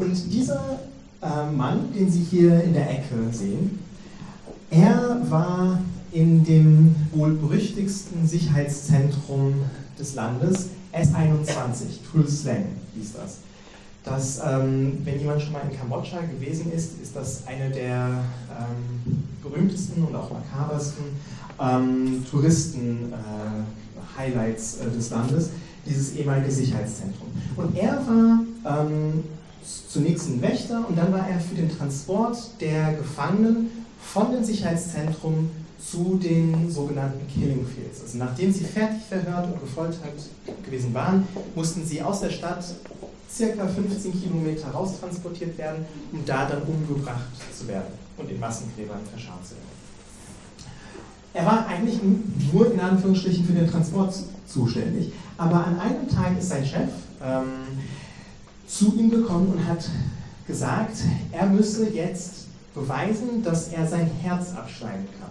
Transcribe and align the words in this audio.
Und 0.00 0.32
dieser 0.32 0.80
äh, 1.20 1.50
Mann, 1.54 1.92
den 1.92 2.10
Sie 2.10 2.22
hier 2.22 2.64
in 2.64 2.72
der 2.72 2.90
Ecke 2.90 3.16
sehen, 3.32 3.78
er 4.70 5.20
war 5.28 5.78
in 6.10 6.42
dem 6.42 6.96
wohl 7.12 7.34
berüchtigsten 7.34 8.26
Sicherheitszentrum 8.26 9.56
des 9.98 10.14
Landes, 10.14 10.70
S21, 10.94 11.98
Tuol 12.10 12.26
Sleng 12.26 12.68
hieß 12.94 13.12
das. 13.12 13.40
Das, 14.02 14.40
ähm, 14.42 15.00
wenn 15.04 15.20
jemand 15.20 15.42
schon 15.42 15.52
mal 15.52 15.60
in 15.70 15.78
Kambodscha 15.78 16.22
gewesen 16.22 16.72
ist, 16.72 16.98
ist 17.02 17.14
das 17.14 17.46
eine 17.46 17.68
der 17.68 18.24
ähm, 18.58 19.24
berühmtesten 19.42 20.02
und 20.02 20.16
auch 20.16 20.30
makabersten 20.32 21.04
ähm, 21.60 22.24
Touristen-Highlights 22.30 24.78
äh, 24.78 24.86
äh, 24.86 24.90
des 24.90 25.10
Landes, 25.10 25.50
dieses 25.84 26.16
ehemalige 26.16 26.50
Sicherheitszentrum. 26.50 27.28
Und 27.56 27.76
er 27.76 28.02
war 28.06 28.42
ähm, 28.64 29.24
zunächst 29.88 30.28
ein 30.28 30.42
Wächter 30.42 30.84
und 30.88 30.96
dann 30.96 31.12
war 31.12 31.28
er 31.28 31.40
für 31.40 31.54
den 31.54 31.70
Transport 31.76 32.36
der 32.60 32.94
Gefangenen 32.94 33.70
von 34.00 34.32
dem 34.32 34.44
Sicherheitszentrum 34.44 35.50
zu 35.80 36.18
den 36.22 36.70
sogenannten 36.70 37.26
Killing 37.28 37.66
Fields. 37.66 38.02
Also 38.02 38.18
nachdem 38.18 38.52
sie 38.52 38.64
fertig 38.64 39.02
verhört 39.08 39.46
und 39.52 39.60
gefoltert 39.60 40.14
gewesen 40.64 40.92
waren, 40.92 41.26
mussten 41.54 41.84
sie 41.84 42.02
aus 42.02 42.20
der 42.20 42.30
Stadt 42.30 42.64
circa 43.32 43.66
15 43.66 44.20
Kilometer 44.20 44.68
raustransportiert 44.68 45.56
werden, 45.56 45.84
um 46.12 46.24
da 46.24 46.46
dann 46.46 46.62
umgebracht 46.62 47.30
zu 47.56 47.66
werden 47.68 47.92
und 48.16 48.30
in 48.30 48.38
Massengräbern 48.38 49.00
verscharrt 49.10 49.46
zu 49.46 49.52
werden. 49.52 49.80
Er 51.32 51.46
war 51.46 51.66
eigentlich 51.66 52.00
nur 52.52 52.72
in 52.72 52.80
Anführungsstrichen 52.80 53.44
für 53.44 53.52
den 53.52 53.70
Transport 53.70 54.14
zuständig, 54.46 55.12
aber 55.38 55.64
an 55.64 55.78
einem 55.78 56.08
Tag 56.08 56.36
ist 56.38 56.48
sein 56.48 56.66
Chef 56.66 56.90
ähm, 57.22 57.78
zu 58.70 58.94
ihm 58.96 59.10
gekommen 59.10 59.52
und 59.52 59.66
hat 59.66 59.88
gesagt, 60.46 60.98
er 61.32 61.46
müsse 61.46 61.90
jetzt 61.90 62.46
beweisen, 62.74 63.42
dass 63.42 63.68
er 63.68 63.86
sein 63.86 64.10
Herz 64.22 64.54
abschneiden 64.54 65.06
kann. 65.18 65.30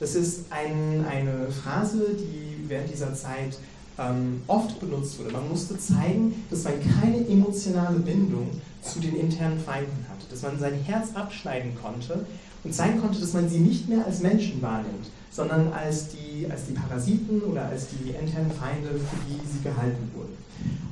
Das 0.00 0.14
ist 0.14 0.44
ein, 0.50 1.04
eine 1.10 1.48
Phrase, 1.50 2.16
die 2.18 2.68
während 2.68 2.92
dieser 2.92 3.14
Zeit 3.14 3.58
ähm, 3.98 4.42
oft 4.46 4.78
benutzt 4.78 5.18
wurde. 5.18 5.32
Man 5.32 5.48
musste 5.48 5.76
zeigen, 5.78 6.44
dass 6.50 6.64
man 6.64 6.74
keine 7.00 7.26
emotionale 7.26 7.98
Bindung 7.98 8.48
zu 8.80 9.00
den 9.00 9.16
internen 9.16 9.58
Feinden 9.60 10.06
hatte, 10.08 10.26
dass 10.30 10.42
man 10.42 10.58
sein 10.58 10.74
Herz 10.74 11.08
abschneiden 11.14 11.72
konnte 11.82 12.24
und 12.62 12.74
zeigen 12.74 13.00
konnte, 13.00 13.20
dass 13.20 13.32
man 13.32 13.48
sie 13.48 13.58
nicht 13.58 13.88
mehr 13.88 14.06
als 14.06 14.20
Menschen 14.20 14.62
wahrnimmt, 14.62 15.06
sondern 15.30 15.72
als 15.72 16.08
die, 16.08 16.46
als 16.50 16.66
die 16.66 16.72
Parasiten 16.72 17.42
oder 17.42 17.66
als 17.66 17.86
die 17.88 18.10
internen 18.10 18.50
Feinde, 18.50 18.88
für 18.88 19.16
die 19.28 19.40
sie 19.46 19.62
gehalten 19.62 20.10
wurden. 20.14 20.36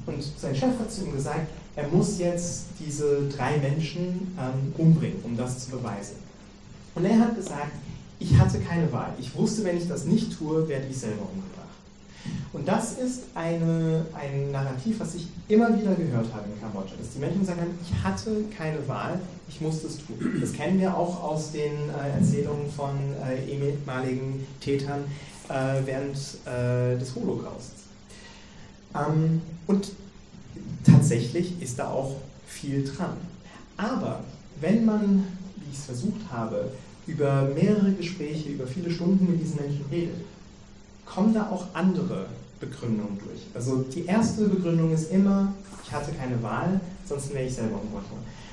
Und 0.06 0.22
sein 0.38 0.54
Chef 0.54 0.78
hat 0.78 0.90
zu 0.90 1.04
ihm 1.04 1.12
gesagt, 1.12 1.48
er 1.74 1.88
muss 1.88 2.18
jetzt 2.18 2.66
diese 2.78 3.28
drei 3.28 3.58
Menschen 3.58 4.36
ähm, 4.38 4.72
umbringen, 4.78 5.18
um 5.24 5.36
das 5.36 5.64
zu 5.64 5.72
beweisen. 5.72 6.16
Und 6.94 7.04
er 7.04 7.18
hat 7.18 7.36
gesagt, 7.36 7.72
ich 8.18 8.38
hatte 8.38 8.60
keine 8.60 8.90
Wahl. 8.92 9.12
Ich 9.18 9.34
wusste, 9.36 9.64
wenn 9.64 9.76
ich 9.76 9.88
das 9.88 10.04
nicht 10.04 10.38
tue, 10.38 10.66
werde 10.68 10.86
ich 10.88 10.96
selber 10.96 11.22
umgebracht. 11.22 11.66
Und 12.52 12.66
das 12.66 12.94
ist 12.98 13.24
eine, 13.34 14.06
ein 14.14 14.50
Narrativ, 14.50 15.00
was 15.00 15.14
ich 15.14 15.28
immer 15.48 15.68
wieder 15.78 15.94
gehört 15.94 16.32
habe 16.32 16.44
in 16.52 16.60
Kambodscha, 16.60 16.94
dass 16.98 17.12
die 17.12 17.18
Menschen 17.18 17.44
sagen, 17.44 17.60
ich 17.82 18.02
hatte 18.02 18.44
keine 18.56 18.86
Wahl, 18.88 19.20
ich 19.48 19.60
musste 19.60 19.86
es 19.88 19.98
tun. 19.98 20.16
Das 20.40 20.52
kennen 20.52 20.80
wir 20.80 20.96
auch 20.96 21.22
aus 21.22 21.52
den 21.52 21.72
äh, 21.90 22.18
Erzählungen 22.18 22.70
von 22.70 22.90
äh, 23.24 23.44
ehemaligen 23.44 24.46
Tätern 24.60 25.04
äh, 25.48 25.80
während 25.84 26.16
äh, 26.46 26.98
des 26.98 27.14
Holocausts. 27.14 27.84
Ähm, 28.94 29.42
und 29.66 29.92
tatsächlich 30.84 31.60
ist 31.60 31.78
da 31.78 31.88
auch 31.88 32.16
viel 32.46 32.84
dran. 32.84 33.16
Aber 33.76 34.20
wenn 34.60 34.84
man, 34.84 35.24
wie 35.56 35.70
ich 35.70 35.78
es 35.78 35.84
versucht 35.84 36.30
habe, 36.30 36.70
über 37.06 37.50
mehrere 37.54 37.92
Gespräche, 37.92 38.48
über 38.48 38.66
viele 38.66 38.90
Stunden 38.90 39.30
mit 39.30 39.40
diesen 39.40 39.56
Menschen 39.56 39.84
redet, 39.90 40.16
kommen 41.06 41.32
da 41.32 41.48
auch 41.50 41.64
andere 41.72 42.26
Begründungen 42.60 43.18
durch. 43.18 43.46
Also 43.54 43.84
die 43.94 44.04
erste 44.04 44.48
Begründung 44.48 44.92
ist 44.92 45.10
immer, 45.10 45.52
ich 45.84 45.92
hatte 45.92 46.12
keine 46.12 46.42
Wahl, 46.42 46.80
sonst 47.08 47.32
wäre 47.32 47.44
ich 47.44 47.54
selber 47.54 47.80
umgebracht 47.80 48.10
worden. 48.10 48.24